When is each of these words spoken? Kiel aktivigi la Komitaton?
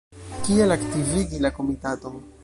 Kiel 0.45 0.73
aktivigi 0.75 1.41
la 1.43 1.51
Komitaton? 1.59 2.17